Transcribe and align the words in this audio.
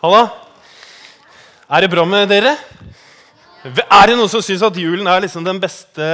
Halla? 0.00 0.30
Er 1.68 1.84
det 1.84 1.90
bra 1.92 2.06
med 2.08 2.30
dere? 2.30 2.54
Er 3.68 4.06
det 4.08 4.14
noen 4.16 4.30
som 4.32 4.40
syns 4.40 4.62
at 4.64 4.78
julen 4.80 5.04
er 5.04 5.20
liksom 5.20 5.44
den 5.44 5.58
beste 5.60 6.06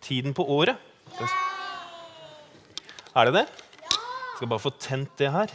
tiden 0.00 0.32
på 0.32 0.46
året? 0.48 0.80
Er 3.12 3.28
det 3.28 3.34
det? 3.36 3.42
Jeg 3.44 4.38
skal 4.38 4.48
bare 4.48 4.64
få 4.64 4.72
tent 4.80 5.12
det 5.20 5.28
her. 5.34 5.52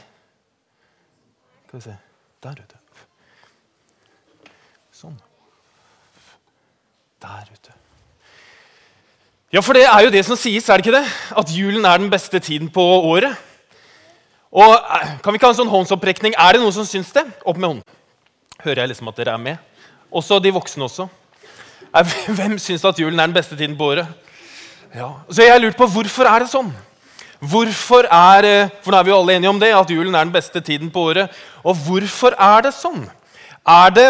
Skal 1.65 1.79
vi 1.79 1.83
se 1.87 1.95
Der 2.45 2.61
ute. 2.61 2.77
Sånn. 4.93 5.17
Der 7.25 7.49
ute. 7.49 7.73
Ja, 9.49 9.65
for 9.65 9.73
det 9.73 9.87
er 9.89 10.05
jo 10.05 10.13
det 10.13 10.21
som 10.29 10.37
sies, 10.37 10.69
er 10.69 10.77
det 10.77 10.85
ikke 10.85 10.99
det? 10.99 11.09
At 11.41 11.49
julen 11.49 11.89
er 11.89 11.97
den 11.97 12.13
beste 12.13 12.37
tiden 12.37 12.69
på 12.69 12.85
året. 12.85 13.33
Og 14.57 14.73
eh, 14.73 15.15
Kan 15.21 15.33
vi 15.33 15.39
ikke 15.39 15.49
ha 15.49 15.53
en 15.53 15.61
sånn 15.61 15.71
håndsopprekning? 15.71 16.35
Er 16.37 16.57
det 16.57 16.63
noen 16.63 16.73
som 16.75 16.87
syns 16.87 17.11
det? 17.13 17.25
Opp 17.45 17.59
med 17.59 17.69
hånden. 17.69 17.97
Hører 18.63 18.83
jeg 18.83 18.93
liksom 18.93 19.11
at 19.11 19.19
dere 19.19 19.35
er 19.37 19.41
med? 19.41 19.83
Også 20.09 20.39
de 20.41 20.53
voksne 20.55 20.87
også. 20.87 21.05
Hvem 22.37 22.57
syns 22.61 22.85
at 22.87 22.99
julen 22.99 23.19
er 23.19 23.29
den 23.29 23.37
beste 23.37 23.57
tiden 23.57 23.77
på 23.77 23.91
året? 23.93 24.09
Ja. 24.95 25.11
Så 25.29 25.43
jeg 25.43 25.53
har 25.53 25.61
lurt 25.61 25.77
på 25.77 25.87
hvorfor 25.91 26.29
er 26.29 26.43
det 26.43 26.49
sånn? 26.49 26.71
Hvorfor 27.37 28.07
er, 28.09 28.47
eh, 28.49 28.71
For 28.81 28.91
nå 28.91 28.97
er 28.97 29.05
vi 29.05 29.13
jo 29.13 29.19
alle 29.19 29.37
enige 29.37 29.51
om 29.53 29.59
det, 29.61 29.69
at 29.75 29.93
julen 29.93 30.15
er 30.15 30.25
den 30.25 30.33
beste 30.33 30.61
tiden 30.61 30.89
på 30.89 31.05
året. 31.11 31.29
Og 31.61 31.77
hvorfor 31.85 32.33
er 32.33 32.65
det 32.65 32.73
sånn? 32.73 33.03
Er 33.67 33.93
det 33.93 34.07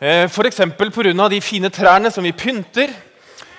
eh, 0.00 0.26
f.eks. 0.26 0.64
pga. 0.74 1.28
de 1.28 1.40
fine 1.40 1.70
trærne 1.70 2.10
som 2.10 2.24
vi 2.24 2.32
pynter? 2.32 2.90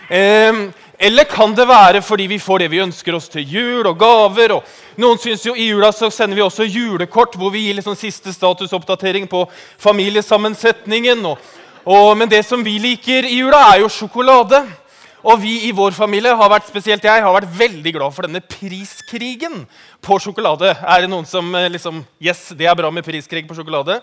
Eh, 0.10 0.68
eller 0.98 1.28
kan 1.28 1.52
det 1.56 1.66
være 1.68 2.02
fordi 2.02 2.28
vi 2.32 2.40
får 2.40 2.64
det 2.64 2.70
vi 2.72 2.82
ønsker 2.84 3.16
oss 3.18 3.28
til 3.32 3.44
jul 3.44 3.88
og 3.88 3.98
gaver? 4.00 4.56
og 4.56 5.00
Noen 5.02 5.20
synes 5.20 5.44
jo 5.46 5.56
I 5.56 5.70
jula 5.74 5.92
så 5.92 6.10
sender 6.14 6.38
vi 6.38 6.46
også 6.46 6.68
julekort 6.68 7.36
hvor 7.36 7.52
vi 7.52 7.66
gir 7.66 7.76
liksom 7.76 7.98
siste 8.00 8.34
statusoppdatering 8.34 9.28
på 9.28 9.44
familiesammensetningen. 9.82 11.26
Og, 11.26 11.38
og, 11.84 12.16
men 12.18 12.32
det 12.32 12.46
som 12.48 12.64
vi 12.64 12.78
liker 12.80 13.28
i 13.28 13.42
jula, 13.42 13.60
er 13.74 13.84
jo 13.84 13.92
sjokolade. 13.92 14.64
Og 15.26 15.42
vi 15.42 15.56
i 15.66 15.72
vår 15.74 15.96
familie, 15.98 16.36
har 16.38 16.52
vært, 16.54 16.68
spesielt 16.70 17.04
jeg, 17.04 17.24
har 17.26 17.34
vært 17.34 17.50
veldig 17.58 17.96
glad 17.96 18.14
for 18.14 18.28
denne 18.28 18.44
priskrigen 18.46 19.64
på 20.06 20.20
sjokolade. 20.22 20.70
Er 20.86 21.02
det 21.02 21.10
noen 21.10 21.26
som 21.26 21.50
eh, 21.58 21.72
liksom 21.74 22.04
Yes, 22.22 22.52
det 22.56 22.70
er 22.70 22.78
bra 22.78 22.92
med 22.94 23.04
priskrig 23.04 23.44
på 23.50 23.58
sjokolade? 23.58 24.00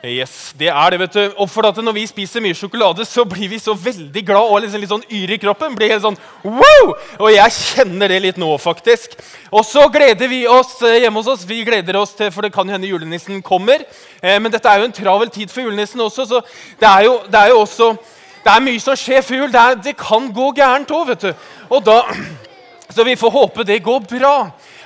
Yes, 0.00 0.54
det 0.56 0.70
er 0.72 0.94
det, 0.94 0.98
vet 1.02 1.12
du. 1.12 1.34
Og 1.36 1.48
for 1.52 1.66
at 1.68 1.76
Når 1.76 1.92
vi 1.92 2.06
spiser 2.08 2.40
mye 2.40 2.56
sjokolade, 2.56 3.04
så 3.04 3.24
blir 3.28 3.50
vi 3.52 3.58
så 3.60 3.74
veldig 3.76 4.22
glad 4.24 4.48
og 4.48 4.62
liksom 4.62 4.80
litt 4.80 4.92
sånn 4.92 5.04
yr 5.12 5.34
i 5.34 5.38
kroppen. 5.38 5.74
blir 5.76 5.92
helt 5.92 6.02
sånn, 6.02 6.16
wow! 6.42 6.94
Og 7.18 7.28
jeg 7.34 7.52
kjenner 7.52 8.08
det 8.08 8.22
litt 8.24 8.38
nå, 8.40 8.48
faktisk. 8.56 9.18
Og 9.52 9.64
så 9.64 9.84
gleder 9.92 10.28
vi 10.28 10.46
oss 10.48 10.78
eh, 10.82 11.02
hjemme 11.02 11.20
hos 11.20 11.28
oss. 11.28 11.44
Vi 11.44 11.60
gleder 11.64 12.00
oss 12.00 12.14
til, 12.16 12.32
For 12.32 12.40
det 12.40 12.52
kan 12.52 12.68
hende 12.68 12.88
julenissen 12.88 13.42
kommer. 13.42 13.84
Eh, 14.22 14.38
men 14.40 14.50
dette 14.50 14.68
er 14.72 14.80
jo 14.80 14.88
en 14.88 14.96
travel 14.96 15.28
tid 15.28 15.52
for 15.52 15.60
julenissen 15.68 16.00
også, 16.00 16.24
så 16.24 16.40
det 16.80 16.88
er 16.88 17.04
jo, 17.04 17.20
det 17.28 17.40
er 17.40 17.52
jo 17.52 17.60
også 17.60 17.92
det 18.40 18.52
er 18.54 18.62
mye 18.64 18.80
som 18.80 18.96
skjer 18.96 19.20
før 19.20 19.42
jul. 19.42 19.52
Det, 19.52 19.84
det 19.84 19.96
kan 20.00 20.32
gå 20.32 20.52
gærent 20.56 20.90
òg, 20.96 21.10
vet 21.12 21.28
du. 21.28 21.48
Og 21.68 21.84
da, 21.84 22.00
så 22.94 23.04
vi 23.04 23.20
får 23.20 23.36
håpe 23.36 23.68
det 23.68 23.82
går 23.84 24.00
bra. 24.08 24.36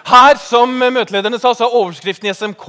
Her, 0.05 0.37
som 0.37 0.69
møtelederne 0.69 1.39
sa, 1.41 1.55
så 1.57 1.65
har 1.65 1.75
overskriften 1.79 2.29
i 2.29 2.35
SMK 2.37 2.67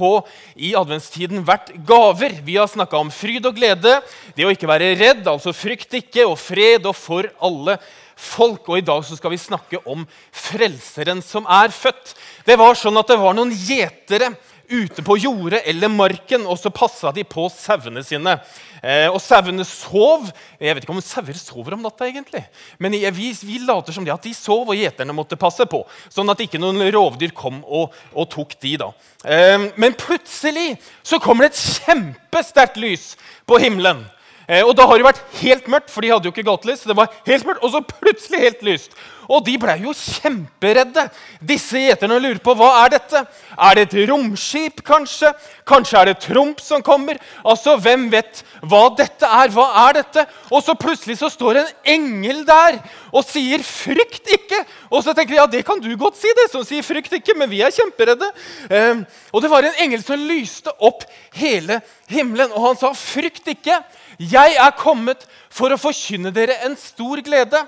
i 0.56 0.70
adventstiden 0.78 1.42
vært 1.44 1.68
gaver. 1.84 2.38
Vi 2.46 2.56
har 2.56 2.70
snakka 2.72 2.96
om 2.96 3.10
fryd 3.12 3.44
og 3.44 3.58
glede, 3.58 3.98
det 4.32 4.46
å 4.46 4.52
ikke 4.54 4.70
være 4.70 4.94
redd, 4.96 5.28
altså 5.28 5.52
frykt 5.52 5.98
ikke, 5.98 6.24
og 6.24 6.38
fred 6.40 6.88
og 6.88 6.96
for 6.96 7.28
alle 7.44 7.76
folk. 8.16 8.64
Og 8.70 8.80
i 8.80 8.86
dag 8.88 9.04
så 9.04 9.18
skal 9.18 9.34
vi 9.34 9.42
snakke 9.42 9.82
om 9.84 10.06
frelseren 10.32 11.20
som 11.20 11.44
er 11.44 11.68
født. 11.76 12.14
Det 12.48 12.56
var 12.56 12.78
sånn 12.80 12.96
at 12.96 13.12
det 13.12 13.20
var 13.20 13.36
noen 13.36 13.52
gjetere 13.52 14.32
ute 14.68 15.02
på 15.04 15.16
jordet 15.18 15.62
eller 15.68 15.90
marken, 15.92 16.46
og 16.46 16.58
så 16.60 16.72
passa 16.74 17.12
de 17.14 17.24
på 17.26 17.46
sauene 17.52 18.02
sine. 18.06 18.36
Eh, 18.82 19.06
og 19.10 19.20
sauene 19.22 19.64
sov. 19.66 20.28
Jeg 20.60 20.76
vet 20.76 20.86
ikke 20.86 20.94
om 20.94 21.02
sauer 21.04 21.38
sover 21.38 21.76
om 21.76 21.84
natta, 21.84 22.08
egentlig. 22.08 22.42
Men 22.82 22.96
vi, 23.14 23.30
vi, 23.42 23.60
later 23.66 23.94
som 23.94 24.06
det 24.06 24.14
at 24.14 24.26
de 24.26 24.34
sov, 24.36 24.66
og 24.68 24.78
gjeterne 24.78 25.16
måtte 25.16 25.38
passe 25.40 25.66
på. 25.70 25.82
Sånn 26.12 26.30
at 26.32 26.42
ikke 26.44 26.60
noen 26.62 26.82
rovdyr 26.94 27.34
kom 27.36 27.62
og, 27.64 27.94
og 28.14 28.28
tok 28.32 28.58
de. 28.62 28.76
da. 28.82 28.90
Eh, 29.24 29.70
men 29.76 29.96
plutselig 29.98 30.76
så 31.06 31.20
kommer 31.22 31.46
det 31.46 31.54
et 31.54 31.64
kjempesterkt 31.86 32.80
lys 32.82 33.14
på 33.46 33.60
himmelen. 33.62 34.04
Eh, 34.48 34.62
og 34.62 34.76
da 34.78 34.86
har 34.86 34.98
det 34.98 35.08
vært 35.08 35.22
helt 35.40 35.66
mørkt, 35.70 35.90
for 35.90 36.04
de 36.04 36.12
hadde 36.14 36.28
jo 36.28 36.34
ikke 36.34 36.46
gatelys. 36.46 36.86
Det 36.86 36.96
var 36.96 37.10
helt 37.26 37.46
mørkt, 37.46 37.62
Og 37.66 37.72
så 37.74 37.82
plutselig 37.82 38.40
helt 38.44 38.62
lyst. 38.62 38.96
Og 39.26 39.42
de 39.46 39.56
ble 39.58 39.74
jo 39.82 39.94
kjemperedde. 39.96 41.02
Disse 41.42 41.80
gjeterne 41.82 42.18
lurer 42.22 42.38
på 42.42 42.54
hva 42.54 42.68
er 42.84 42.92
dette. 42.94 43.24
Er 43.56 43.74
det 43.74 43.86
et 43.88 43.96
romskip, 44.10 44.82
kanskje? 44.86 45.32
Kanskje 45.66 45.98
er 45.98 46.10
det 46.10 46.20
Trump 46.22 46.62
som 46.62 46.84
kommer? 46.86 47.18
Altså, 47.42 47.74
Hvem 47.82 48.06
vet 48.12 48.44
hva 48.62 48.84
dette 48.94 49.26
er? 49.26 49.50
Hva 49.54 49.66
er 49.88 49.98
dette? 49.98 50.26
Og 50.50 50.62
så 50.62 50.76
plutselig 50.78 51.18
så 51.18 51.30
står 51.32 51.62
en 51.62 51.72
engel 51.96 52.44
der 52.46 52.78
og 53.12 53.24
sier 53.26 53.58
'frykt 53.58 54.30
ikke'. 54.30 54.64
Og 54.90 55.02
så 55.02 55.14
tenker 55.14 55.34
vi 55.34 55.40
ja, 55.40 55.46
det 55.46 55.64
kan 55.66 55.80
du 55.80 55.90
godt 55.96 56.16
si, 56.16 56.28
det 56.36 56.50
som 56.52 56.64
sier 56.64 56.82
'frykt 56.82 57.12
ikke', 57.12 57.36
men 57.36 57.50
vi 57.50 57.62
er 57.62 57.74
kjemperedde. 57.74 58.30
Eh, 58.70 59.02
og 59.32 59.42
det 59.42 59.50
var 59.50 59.64
en 59.64 59.80
engel 59.80 60.02
som 60.02 60.20
lyste 60.20 60.70
opp 60.78 61.02
hele 61.34 61.80
himmelen, 62.08 62.52
og 62.52 62.62
han 62.68 62.76
sa 62.76 62.92
'frykt 62.92 63.48
ikke'. 63.48 63.82
Jeg 64.18 64.56
er 64.56 64.76
kommet 64.78 65.26
for 65.52 65.72
å 65.72 65.80
forkynne 65.80 66.32
dere 66.34 66.56
en 66.66 66.76
stor 66.80 67.20
glede. 67.24 67.60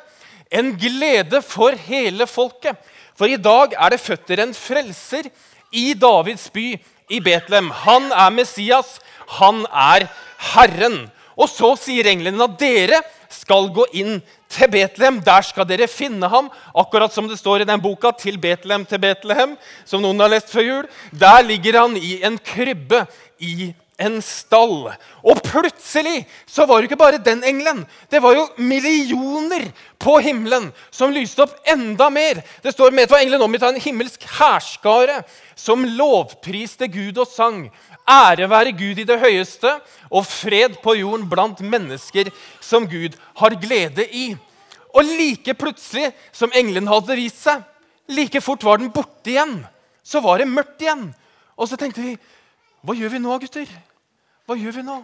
En 0.50 0.72
glede 0.80 1.42
for 1.44 1.76
hele 1.88 2.26
folket. 2.28 2.78
For 3.18 3.28
i 3.28 3.40
dag 3.40 3.74
er 3.76 3.92
det 3.92 4.00
født 4.00 4.28
dere 4.30 4.46
en 4.48 4.56
frelser 4.56 5.28
i 5.74 5.92
Davids 5.98 6.48
by, 6.54 6.70
i 7.08 7.20
Betlehem. 7.24 7.70
Han 7.84 8.10
er 8.12 8.32
Messias. 8.32 8.98
Han 9.40 9.64
er 9.68 10.06
Herren. 10.54 11.06
Og 11.38 11.50
så 11.52 11.74
sier 11.78 12.08
englene 12.10 12.48
at 12.48 12.56
dere 12.60 13.02
skal 13.32 13.68
gå 13.74 13.84
inn 14.00 14.18
til 14.50 14.70
Betlehem. 14.72 15.20
Der 15.24 15.44
skal 15.44 15.68
dere 15.68 15.88
finne 15.90 16.30
ham, 16.32 16.48
akkurat 16.72 17.12
som 17.12 17.28
det 17.28 17.38
står 17.38 17.62
i 17.62 17.68
den 17.68 17.80
boka 17.80 18.10
'Til 18.10 18.38
Betlehem 18.38 18.86
til 18.86 18.98
Betlehem', 18.98 19.56
som 19.84 20.02
noen 20.02 20.20
har 20.20 20.28
lest 20.28 20.50
før 20.50 20.64
jul. 20.64 20.88
Der 21.12 21.42
ligger 21.42 21.80
han 21.80 21.96
i 21.96 22.22
en 22.24 22.38
krybbe 22.38 23.06
i 23.38 23.74
en 23.98 24.20
stall. 24.22 24.92
Og 25.26 25.40
plutselig 25.42 26.22
så 26.46 26.66
var 26.68 26.80
det 26.80 26.88
ikke 26.88 27.00
bare 27.00 27.20
den 27.22 27.42
engelen. 27.46 27.82
Det 28.10 28.20
var 28.22 28.36
jo 28.36 28.46
millioner 28.62 29.68
på 29.98 30.18
himmelen 30.22 30.70
som 30.94 31.12
lyste 31.14 31.42
opp 31.44 31.56
enda 31.68 32.08
mer. 32.14 32.40
Det 32.62 32.72
står 32.74 32.94
med 32.94 33.10
var 33.10 33.22
engelen 33.22 33.42
omgitt 33.44 33.66
av 33.66 33.74
en 33.74 33.82
himmelsk 33.82 34.24
hærskare 34.38 35.22
som 35.58 35.86
lovpriste 35.98 36.86
Gud 36.92 37.18
og 37.18 37.30
sang. 37.30 37.66
Ære 38.08 38.48
være 38.48 38.76
Gud 38.76 39.02
i 39.02 39.08
det 39.08 39.18
høyeste 39.20 39.74
og 40.08 40.24
fred 40.24 40.78
på 40.84 40.94
jorden 41.00 41.26
blant 41.28 41.60
mennesker 41.60 42.30
som 42.64 42.86
Gud 42.88 43.18
har 43.42 43.58
glede 43.60 44.06
i. 44.06 44.30
Og 44.94 45.04
like 45.04 45.54
plutselig 45.58 46.12
som 46.32 46.54
engelen 46.56 46.88
hadde 46.88 47.18
vist 47.18 47.42
seg, 47.44 47.60
like 48.08 48.40
fort 48.40 48.64
var 48.64 48.80
den 48.80 48.92
borte 48.94 49.34
igjen. 49.34 49.58
Så 50.00 50.22
var 50.24 50.40
det 50.40 50.48
mørkt 50.48 50.80
igjen. 50.80 51.10
Og 51.58 51.68
så 51.68 51.76
tenkte 51.76 52.00
vi 52.00 52.14
hva 52.82 52.94
gjør 52.94 53.14
vi 53.14 53.22
nå, 53.22 53.38
gutter? 53.42 53.70
Hva 54.46 54.56
gjør 54.58 54.78
vi 54.78 54.84
nå? 54.86 54.98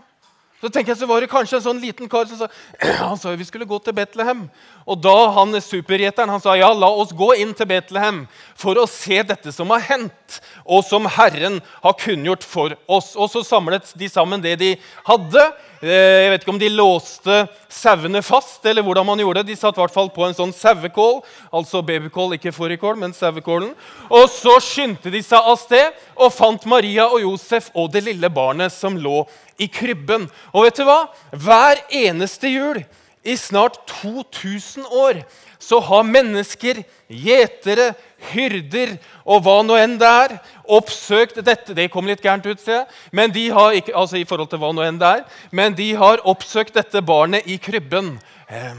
Så 0.62 0.70
tenker 0.70 0.94
jeg 0.94 1.00
så 1.02 1.08
var 1.10 1.20
det 1.20 1.28
kanskje 1.28 1.58
en 1.58 1.64
sånn 1.66 1.82
liten 1.82 2.08
kar 2.08 2.28
som 2.30 2.38
sa 2.40 2.48
han 3.10 3.18
sa 3.20 3.34
vi 3.36 3.46
skulle 3.46 3.68
gå 3.68 3.78
til 3.84 3.96
Betlehem. 3.96 4.46
Og 4.88 5.00
da 5.02 5.16
han 5.36 5.52
supergjeteren 5.60 6.30
han 6.32 6.42
sa 6.42 6.54
ja, 6.56 6.70
la 6.72 6.88
oss 6.88 7.12
gå 7.16 7.32
inn 7.42 7.52
til 7.56 7.68
Betlehem 7.68 8.24
for 8.56 8.78
å 8.80 8.86
se 8.88 9.20
dette 9.26 9.52
som 9.52 9.72
har 9.74 9.82
hendt, 9.84 10.40
og 10.64 10.84
som 10.86 11.08
Herren 11.10 11.58
har 11.82 11.96
kunngjort 12.00 12.46
for 12.46 12.76
oss. 12.86 13.12
Og 13.16 13.28
så 13.32 13.42
samlet 13.44 13.92
de 13.98 14.08
sammen 14.08 14.42
det 14.44 14.56
de 14.60 14.72
hadde. 15.08 15.44
Eh, 15.84 15.90
jeg 16.24 16.32
vet 16.32 16.44
ikke 16.44 16.54
om 16.54 16.60
de 16.62 16.70
låste 16.72 17.38
sauene 17.68 18.22
fast, 18.24 18.62
eller 18.64 18.84
hvordan 18.86 19.08
man 19.08 19.20
gjorde 19.20 19.42
det. 19.42 19.52
De 19.52 19.58
satt 19.60 19.76
i 19.76 19.82
hvert 19.82 19.92
fall 19.92 20.08
på 20.14 20.24
en 20.24 20.36
sånn 20.36 20.54
sauekål, 20.54 21.20
altså 21.52 21.82
babykål, 21.84 22.38
ikke 22.38 22.54
fårikål, 22.56 22.96
men 23.02 23.16
sauekålen. 23.16 23.74
Og 24.08 24.28
så 24.32 24.56
skyndte 24.64 25.12
de 25.12 25.20
seg 25.24 25.44
av 25.44 25.58
sted 25.60 25.92
og 26.14 26.32
fant 26.32 26.64
Maria 26.70 27.10
og 27.10 27.20
Josef 27.24 27.68
og 27.74 27.90
det 27.92 28.06
lille 28.06 28.30
barnet 28.32 28.72
som 28.72 28.96
lå 28.96 29.24
i 29.58 29.68
krybben. 29.70 30.28
Og 30.52 30.66
vet 30.66 30.78
du 30.78 30.84
hva? 30.88 31.04
Hver 31.30 31.82
eneste 31.94 32.50
jul 32.50 32.82
i 33.24 33.36
snart 33.40 33.78
2000 34.02 34.84
år 34.90 35.22
så 35.64 35.78
har 35.80 36.04
mennesker, 36.04 36.82
gjetere, 37.08 37.94
hyrder 38.32 38.98
og 39.24 39.44
hva 39.44 39.56
nå 39.64 39.76
enn 39.80 39.96
det 40.00 40.08
er, 40.08 40.34
oppsøkt 40.64 41.40
dette 41.44 41.76
Det 41.76 41.88
kom 41.92 42.08
litt 42.08 42.22
gærent 42.24 42.44
ut, 42.46 42.60
ser 42.60 42.82
jeg. 42.82 42.88
Men 43.12 43.32
de 43.32 43.46
har 43.52 43.76
ikke, 43.76 43.94
altså 43.96 44.20
i 44.20 44.26
forhold 44.28 44.50
til 44.52 44.60
hva 44.60 44.72
nå 44.76 44.84
enn 44.84 45.00
det 45.00 45.12
er, 45.20 45.22
men 45.52 45.76
de 45.76 45.90
har 45.96 46.24
oppsøkt 46.28 46.76
dette 46.76 47.00
barnet 47.04 47.48
i 47.48 47.56
krybben. 47.56 48.14
Eh, 48.48 48.76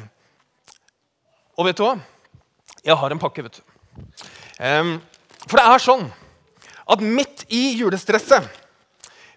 og 1.57 1.69
vet 1.69 1.79
du 1.79 1.85
hva? 1.87 1.95
Jeg 2.85 2.99
har 3.01 3.13
en 3.13 3.21
pakke, 3.21 3.47
vet 3.47 3.57
du. 3.57 3.63
Eh, 4.59 4.93
for 5.45 5.57
det 5.57 5.65
er 5.65 5.85
sånn 5.87 6.05
at 6.85 7.01
midt 7.01 7.47
i 7.49 7.79
julestresset, 7.79 8.45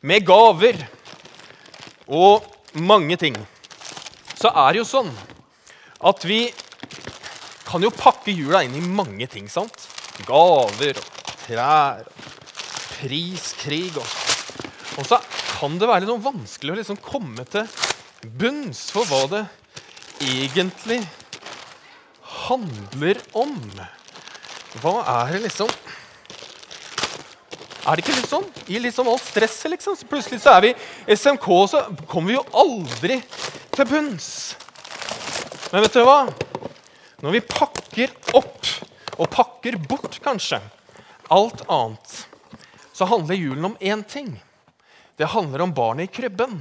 med 0.05 0.23
gaver 0.23 0.77
og 2.09 2.45
mange 2.79 3.17
ting, 3.21 3.37
så 4.39 4.53
er 4.53 4.73
det 4.73 4.83
jo 4.83 4.89
sånn 4.89 5.13
at 6.09 6.25
vi 6.29 6.47
kan 7.69 7.85
jo 7.85 7.93
pakke 7.93 8.33
jula 8.33 8.63
inn 8.65 8.77
i 8.79 8.85
mange 8.85 9.27
ting. 9.29 9.49
sant? 9.51 9.89
Gaver 10.27 10.97
og 10.97 11.33
trær 11.45 12.07
og 12.07 12.29
priskrig. 12.99 13.93
Og, 13.99 14.09
og 14.99 15.07
så 15.07 15.21
kan 15.59 15.79
det 15.79 15.89
være 15.91 16.05
litt 16.05 16.13
sånn 16.13 16.25
vanskelig 16.25 16.75
å 16.75 16.79
liksom 16.81 17.01
komme 17.05 17.45
til 17.51 17.69
bunns 18.39 18.89
for 18.95 19.09
hva 19.11 19.23
det 19.33 19.45
egentlig 20.25 21.03
handler 22.47 23.21
om. 23.39 23.55
Hva 24.83 24.95
er 25.03 25.37
det 25.37 25.45
liksom 25.49 25.71
Er 27.89 27.97
det 27.97 28.05
ikke 28.05 28.19
litt 28.19 28.29
sånn? 28.29 28.49
I 28.69 28.81
litt 28.85 28.93
sånn 28.93 29.09
alt 29.09 29.25
stresset, 29.25 29.71
liksom. 29.73 29.95
Så 29.97 30.09
plutselig 30.11 30.43
så 30.43 30.59
er 30.59 30.67
vi 30.67 30.73
SMK, 31.15 31.47
så 31.73 31.81
kommer 32.11 32.35
vi 32.35 32.37
jo 32.37 32.43
aldri 32.61 33.17
til 33.73 33.89
bunns. 33.89 34.29
Men 35.73 35.87
vet 35.87 35.97
du 35.97 36.03
hva? 36.05 36.19
Når 37.25 37.39
vi 37.39 37.41
pakker 37.49 38.13
opp, 38.37 38.69
og 39.17 39.33
pakker 39.33 39.81
bort 39.89 40.21
kanskje, 40.23 40.61
alt 41.33 41.65
annet, 41.65 42.13
så 42.93 43.09
handler 43.09 43.41
julen 43.41 43.71
om 43.71 43.81
én 43.81 44.05
ting. 44.05 44.35
Det 45.17 45.33
handler 45.33 45.65
om 45.65 45.73
barnet 45.75 46.11
i 46.11 46.13
krybben, 46.21 46.61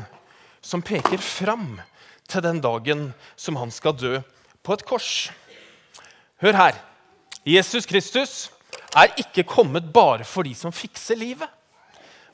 som 0.64 0.82
peker 0.82 1.20
fram 1.20 1.82
til 2.28 2.44
den 2.46 2.64
dagen 2.64 3.10
som 3.36 3.60
han 3.60 3.72
skal 3.72 4.00
dø 4.00 4.18
på 4.64 4.80
et 4.80 4.88
kors. 4.88 5.12
Hør 6.40 6.56
her. 6.56 6.80
Jesus 7.48 7.86
Kristus 7.88 8.48
er 8.96 9.14
ikke 9.20 9.46
kommet 9.48 9.88
bare 9.94 10.26
for 10.28 10.48
de 10.48 10.54
som 10.56 10.72
fikser 10.72 11.20
livet. 11.20 11.50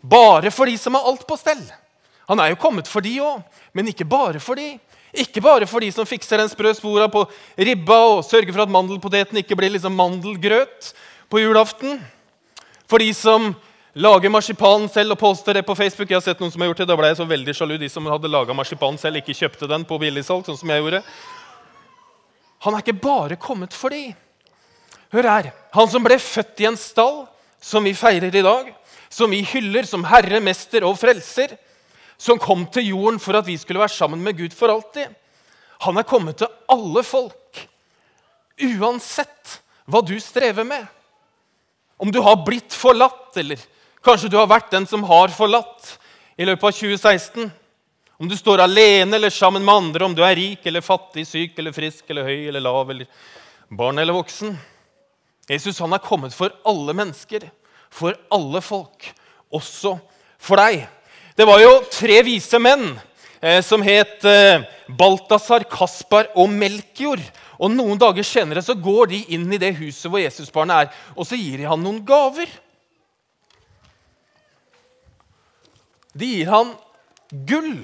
Bare 0.02 0.52
for 0.52 0.70
de 0.70 0.78
som 0.78 0.96
har 0.98 1.08
alt 1.08 1.26
på 1.28 1.38
stell. 1.40 1.64
Han 2.28 2.40
er 2.40 2.54
jo 2.54 2.60
kommet 2.60 2.88
for 2.88 3.04
de 3.04 3.16
òg, 3.24 3.44
men 3.76 3.90
ikke 3.92 4.08
bare 4.08 4.40
for 4.44 4.60
de. 4.60 4.76
Ikke 5.14 5.44
bare 5.44 5.68
for 5.70 5.84
de 5.84 5.92
som 5.94 6.08
fikser 6.10 6.42
den 6.42 6.50
sprø 6.50 6.72
spora 6.74 7.06
på 7.12 7.26
ribba 7.58 8.00
og 8.16 8.24
sørger 8.26 8.54
for 8.54 8.64
at 8.64 8.72
mandelpoteten 8.74 9.38
ikke 9.44 9.58
blir 9.60 9.74
liksom 9.76 9.94
mandelgrøt 9.96 10.94
på 11.30 11.42
julaften. 11.44 12.00
For 12.90 13.02
de 13.02 13.12
som 13.14 13.52
lager 13.94 14.34
marsipan 14.34 14.88
selv 14.90 15.14
og 15.14 15.22
poster 15.22 15.60
det 15.60 15.66
på 15.68 15.76
Facebook. 15.78 16.10
Jeg 16.10 16.18
har 16.18 16.26
sett 16.26 16.42
noen 16.42 16.52
som 16.52 16.64
har 16.64 16.72
gjort 16.72 16.82
det, 16.82 16.90
Da 16.90 16.98
ble 16.98 17.12
jeg 17.12 17.20
så 17.22 17.30
veldig 17.30 17.56
sjalu. 17.56 17.78
De 17.78 17.90
som 17.90 18.10
hadde 18.10 18.32
laga 18.32 18.54
marsipan 18.58 18.98
selv, 18.98 19.22
ikke 19.22 19.38
kjøpte 19.38 19.70
den 19.70 19.86
på 19.86 20.00
billigsalg. 20.02 20.46
sånn 20.46 20.58
som 20.58 20.70
jeg 20.70 20.82
gjorde. 20.82 21.04
Han 22.66 22.74
er 22.74 22.82
ikke 22.82 23.02
bare 23.02 23.36
kommet 23.36 23.74
for 23.74 23.90
de. 23.90 24.16
Hør 25.14 25.30
her. 25.30 25.52
Han 25.76 25.90
som 25.90 26.04
ble 26.06 26.18
født 26.22 26.64
i 26.64 26.68
en 26.72 26.80
stall, 26.80 27.28
som 27.62 27.86
vi 27.86 27.94
feirer 27.96 28.34
i 28.34 28.46
dag, 28.46 28.72
som 29.14 29.30
vi 29.30 29.44
hyller 29.46 29.86
som 29.86 30.06
herre, 30.10 30.42
mester 30.42 30.86
og 30.88 30.98
frelser, 30.98 31.54
som 32.18 32.42
kom 32.42 32.66
til 32.74 32.90
jorden 32.94 33.20
for 33.22 33.38
at 33.38 33.46
vi 33.46 33.60
skulle 33.62 33.82
være 33.84 33.94
sammen 33.94 34.24
med 34.26 34.40
Gud 34.40 34.56
for 34.58 34.74
alltid. 34.74 35.12
Han 35.86 36.00
er 36.00 36.08
kommet 36.08 36.40
til 36.42 36.50
alle 36.72 37.04
folk, 37.06 37.62
uansett 38.64 39.60
hva 39.86 40.02
du 40.06 40.16
strever 40.24 40.66
med. 40.66 40.86
Om 42.02 42.12
du 42.12 42.20
har 42.24 42.42
blitt 42.46 42.74
forlatt, 42.74 43.36
eller 43.38 43.62
kanskje 44.04 44.32
du 44.32 44.40
har 44.40 44.50
vært 44.50 44.72
den 44.74 44.88
som 44.90 45.06
har 45.08 45.34
forlatt 45.36 45.98
i 46.40 46.48
løpet 46.48 46.70
av 46.72 46.78
2016. 46.80 47.52
Om 48.18 48.30
du 48.30 48.38
står 48.40 48.64
alene 48.64 49.18
eller 49.18 49.34
sammen 49.34 49.66
med 49.66 49.76
andre, 49.76 50.06
om 50.06 50.16
du 50.16 50.24
er 50.26 50.38
rik 50.40 50.66
eller 50.70 50.86
fattig, 50.86 51.28
syk 51.28 51.58
eller 51.60 51.76
frisk 51.76 52.10
eller 52.10 52.26
høy 52.26 52.48
eller 52.50 52.64
lav, 52.64 52.90
eller 52.90 53.10
barn 53.70 54.02
eller 54.02 54.16
voksen. 54.16 54.56
Jesus 55.50 55.80
han 55.84 55.94
er 55.96 56.04
kommet 56.04 56.36
for 56.36 56.54
alle 56.68 56.96
mennesker, 56.96 57.50
for 57.92 58.16
alle 58.34 58.62
folk, 58.64 59.10
også 59.54 59.98
for 60.42 60.60
deg. 60.60 60.86
Det 61.36 61.48
var 61.48 61.62
jo 61.62 61.82
tre 61.92 62.22
vise 62.26 62.60
menn 62.62 62.94
eh, 63.42 63.60
som 63.66 63.84
het 63.86 64.24
eh, 64.28 64.64
Balthazar, 64.88 65.66
Kaspar 65.70 66.30
og 66.40 66.52
Melkjord. 66.52 67.24
Og 67.60 67.72
Noen 67.74 68.00
dager 68.02 68.26
senere 68.28 68.64
så 68.66 68.76
går 68.76 69.12
de 69.12 69.22
inn 69.36 69.46
i 69.54 69.60
det 69.62 69.74
huset 69.78 70.10
hvor 70.10 70.22
Jesusbarnet 70.24 70.86
er, 70.86 71.02
og 71.16 71.28
så 71.28 71.38
gir 71.40 71.62
de 71.62 71.68
han 71.70 71.84
noen 71.84 72.02
gaver. 72.06 72.50
De 76.14 76.30
gir 76.30 76.50
han 76.54 76.74
gull, 77.50 77.78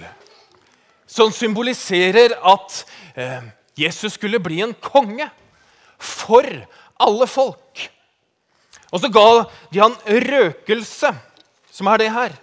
som 1.10 1.32
symboliserer 1.34 2.36
at 2.38 2.82
eh, 3.18 3.48
Jesus 3.80 4.18
skulle 4.20 4.42
bli 4.44 4.62
en 4.62 4.76
konge 4.78 5.26
for 6.00 6.46
alle 7.00 7.28
folk. 7.30 7.88
Og 8.90 9.02
så 9.02 9.10
ga 9.14 9.26
de 9.72 9.82
han 9.82 9.98
røkelse, 10.04 11.12
som 11.72 11.90
er 11.92 12.02
det 12.02 12.14
her, 12.14 12.38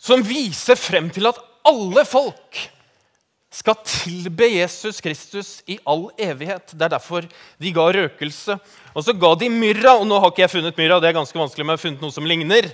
som 0.00 0.24
viser 0.24 0.76
frem 0.76 1.08
til 1.12 1.30
at 1.30 1.40
alle 1.64 2.04
folk 2.08 2.64
skal 3.54 3.76
tilbe 3.86 4.48
Jesus 4.50 4.98
Kristus 5.00 5.50
i 5.70 5.78
all 5.86 6.08
evighet. 6.20 6.74
Det 6.74 6.82
er 6.82 6.96
derfor 6.96 7.24
de 7.24 7.72
ga 7.72 7.86
røkelse. 7.94 8.56
Og 8.92 9.06
så 9.06 9.14
ga 9.14 9.30
de 9.38 9.48
myrra. 9.52 9.94
Og 10.00 10.08
nå 10.10 10.18
har 10.18 10.32
ikke 10.32 10.42
jeg 10.42 10.54
funnet 10.56 10.80
myrra, 10.80 10.98
det 11.00 11.12
er 11.12 11.16
ganske 11.20 11.38
vanskelig, 11.38 11.64
men 11.64 11.74
jeg 11.74 11.78
har 11.78 11.84
funnet 11.84 12.02
noe 12.04 12.16
som 12.16 12.26
ligner. 12.28 12.68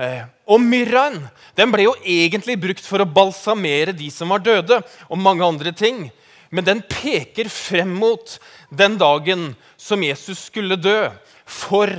Eh, 0.00 0.24
og 0.50 0.58
myrraen 0.64 1.20
den 1.54 1.70
ble 1.70 1.84
jo 1.86 1.94
egentlig 2.00 2.56
brukt 2.58 2.86
for 2.88 3.04
å 3.04 3.06
balsamere 3.06 3.94
de 3.94 4.08
som 4.10 4.32
var 4.32 4.42
døde, 4.42 4.80
og 5.06 5.20
mange 5.20 5.46
andre 5.46 5.74
ting. 5.76 6.08
Men 6.54 6.66
den 6.66 6.82
peker 6.86 7.50
frem 7.50 7.90
mot 7.98 8.36
den 8.70 8.94
dagen 9.00 9.48
som 9.80 10.04
Jesus 10.06 10.46
skulle 10.46 10.78
dø 10.78 11.08
for 11.44 11.90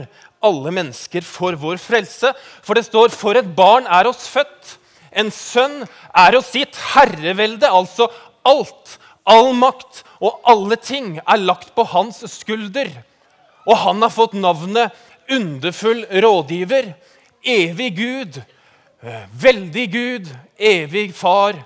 alle 0.45 0.71
mennesker, 0.73 1.25
for 1.25 1.57
vår 1.59 1.81
frelse. 1.81 2.31
For 2.63 2.77
det 2.77 2.85
står 2.87 3.09
'For 3.09 3.35
et 3.35 3.55
barn 3.55 3.87
er 3.87 4.07
oss 4.07 4.29
født'. 4.31 4.77
En 5.11 5.31
sønn 5.31 5.87
er 6.15 6.35
oss 6.37 6.51
gitt 6.51 6.75
herrevelde, 6.93 7.67
altså 7.67 8.07
alt, 8.45 8.97
all 9.25 9.53
makt 9.53 10.03
og 10.19 10.41
alle 10.45 10.75
ting 10.75 11.19
er 11.19 11.37
lagt 11.37 11.73
på 11.75 11.85
hans 11.87 12.19
skulder. 12.31 12.91
Og 13.65 13.77
han 13.77 14.01
har 14.01 14.13
fått 14.13 14.33
navnet 14.33 14.91
Underfull 15.31 16.05
rådgiver, 16.05 16.91
evig 17.41 17.95
Gud, 17.97 18.35
veldig 19.41 19.85
Gud, 19.91 20.27
evig 20.59 21.15
Far 21.17 21.57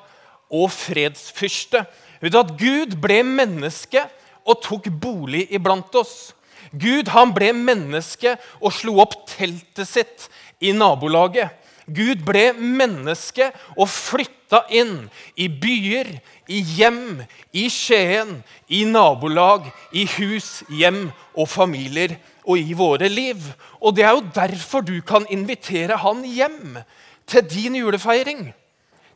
og 0.50 0.72
fredsfyrste. 0.72 1.84
Vet 2.20 2.34
du 2.34 2.40
at 2.42 2.56
Gud 2.60 2.98
ble 3.02 3.22
menneske 3.24 4.04
og 4.46 4.62
tok 4.66 4.90
bolig 5.02 5.46
iblant 5.54 5.94
oss. 5.96 6.34
Gud 6.72 7.10
han 7.14 7.32
ble 7.34 7.54
menneske 7.56 8.36
og 8.60 8.74
slo 8.76 9.00
opp 9.02 9.16
teltet 9.30 9.90
sitt 9.90 10.28
i 10.62 10.74
nabolaget. 10.76 11.56
Gud 11.90 12.22
ble 12.26 12.52
menneske 12.54 13.50
og 13.74 13.90
flytta 13.90 14.62
inn 14.78 15.08
i 15.40 15.48
byer, 15.50 16.12
i 16.46 16.62
hjem, 16.76 17.24
i 17.54 17.66
Skien, 17.74 18.40
i 18.70 18.84
nabolag, 18.86 19.72
i 19.90 20.06
hus, 20.18 20.60
hjem 20.70 21.08
og 21.34 21.50
familier 21.50 22.18
og 22.46 22.62
i 22.62 22.78
våre 22.78 23.10
liv. 23.10 23.42
Og 23.82 23.96
Det 23.96 24.06
er 24.06 24.14
jo 24.14 24.30
derfor 24.36 24.86
du 24.86 25.00
kan 25.02 25.26
invitere 25.30 25.98
han 25.98 26.24
hjem 26.24 26.78
til 27.26 27.46
din 27.50 27.76
julefeiring. 27.82 28.50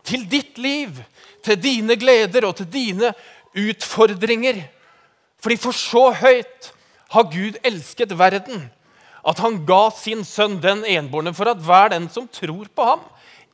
Til 0.03 0.25
ditt 0.29 0.57
liv, 0.57 0.99
til 1.43 1.59
dine 1.59 1.95
gleder 1.99 2.47
og 2.47 2.57
til 2.59 2.69
dine 2.71 3.13
utfordringer. 3.55 4.63
Fordi 5.43 5.59
for 5.59 5.75
så 5.75 6.09
høyt 6.21 6.71
har 7.13 7.29
Gud 7.31 7.59
elsket 7.63 8.15
verden, 8.17 8.69
at 9.23 9.39
han 9.39 9.61
ga 9.67 9.87
sin 9.95 10.23
sønn 10.27 10.57
den 10.63 10.83
enbårne 10.87 11.33
for 11.35 11.51
at 11.51 11.61
hver 11.63 11.93
den 11.93 12.09
som 12.11 12.27
tror 12.27 12.67
på 12.75 12.87
ham, 12.87 13.03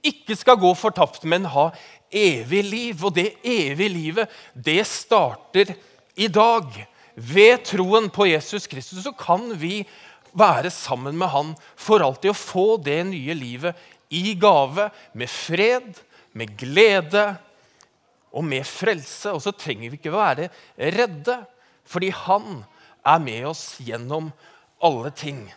ikke 0.06 0.38
skal 0.40 0.58
gå 0.58 0.72
fortapt, 0.80 1.26
men 1.28 1.50
ha 1.52 1.70
evig 2.12 2.64
liv. 2.64 3.04
Og 3.04 3.14
det 3.16 3.34
evige 3.44 3.94
livet, 3.94 4.38
det 4.56 4.82
starter 4.88 5.74
i 6.16 6.30
dag. 6.32 6.86
Ved 7.16 7.66
troen 7.68 8.08
på 8.14 8.30
Jesus 8.30 8.68
Kristus 8.70 9.04
så 9.04 9.12
kan 9.12 9.52
vi 9.60 9.84
være 10.38 10.70
sammen 10.72 11.18
med 11.18 11.28
han 11.34 11.56
for 11.76 12.04
alltid 12.06 12.32
og 12.32 12.38
få 12.40 12.68
det 12.86 13.02
nye 13.10 13.36
livet 13.36 13.76
i 14.10 14.38
gave, 14.40 14.88
med 15.14 15.30
fred, 15.30 16.00
med 16.34 16.58
glede 16.60 17.26
og 18.32 18.46
med 18.46 18.68
frelse. 18.68 19.32
Og 19.34 19.42
så 19.44 19.54
trenger 19.56 19.90
vi 19.90 20.00
ikke 20.00 20.14
være 20.14 20.50
redde. 20.78 21.40
Fordi 21.90 22.12
han 22.14 22.64
er 23.06 23.24
med 23.24 23.50
oss 23.50 23.80
gjennom 23.82 24.32
alle 24.84 25.12
ting. 25.16 25.48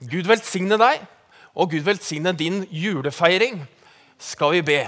Gud 0.00 0.26
velsigne 0.28 0.78
deg, 0.80 1.02
og 1.54 1.70
Gud 1.72 1.84
velsigne 1.84 2.32
din 2.36 2.62
julefeiring, 2.72 3.60
skal 4.20 4.56
vi 4.56 4.62
be. 4.64 4.80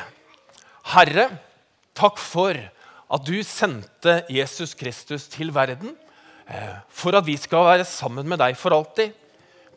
Herre, 0.93 1.29
takk 1.97 2.19
for 2.21 2.57
at 3.13 3.27
du 3.29 3.37
sendte 3.45 4.23
Jesus 4.33 4.73
Kristus 4.79 5.29
til 5.31 5.53
verden 5.55 5.93
eh, 6.49 6.79
for 6.89 7.17
at 7.17 7.27
vi 7.29 7.37
skal 7.41 7.69
være 7.69 7.89
sammen 7.89 8.29
med 8.29 8.41
deg 8.41 8.57
for 8.59 8.75
alltid. 8.75 9.13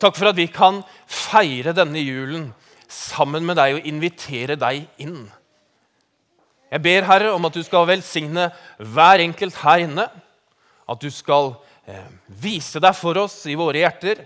Takk 0.00 0.16
for 0.16 0.32
at 0.32 0.38
vi 0.38 0.48
kan 0.52 0.82
feire 1.08 1.76
denne 1.76 2.00
julen 2.00 2.48
sammen 2.88 3.44
med 3.46 3.58
deg 3.58 3.78
og 3.78 3.88
invitere 3.88 4.56
deg 4.58 4.86
inn. 5.02 5.26
Jeg 6.70 6.82
ber 6.82 7.06
Herre 7.06 7.32
om 7.34 7.46
at 7.46 7.54
du 7.54 7.62
skal 7.64 7.86
velsigne 7.88 8.48
hver 8.78 9.22
enkelt 9.22 9.58
her 9.62 9.84
inne 9.86 10.06
at 10.86 11.02
du 11.02 11.10
skal 11.10 11.54
eh, 11.86 12.06
vise 12.26 12.80
deg 12.82 12.94
for 12.98 13.18
oss 13.22 13.40
i 13.50 13.56
våre 13.58 13.82
hjerter, 13.82 14.22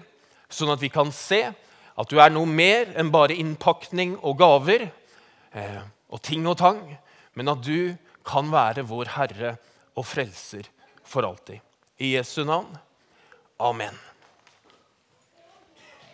sånn 0.51 0.73
at 0.75 0.83
vi 0.83 0.91
kan 0.93 1.13
se 1.15 1.43
at 1.51 2.11
du 2.11 2.21
er 2.21 2.33
noe 2.33 2.49
mer 2.49 2.93
enn 2.99 3.13
bare 3.13 3.37
innpakning 3.37 4.17
og 4.19 4.39
gaver 4.41 4.89
eh, 4.89 5.81
og 6.11 6.23
ting 6.25 6.47
og 6.49 6.59
tang, 6.61 6.83
men 7.37 7.53
at 7.53 7.65
du 7.65 7.97
kan 8.27 8.51
være 8.53 8.85
vår 8.89 9.15
Herre 9.17 9.57
og 9.97 10.07
Frelser 10.09 10.69
for 11.05 11.27
alltid. 11.27 11.61
I 12.01 12.15
Jesu 12.17 12.43
navn. 12.49 12.73
Amen. 13.61 13.97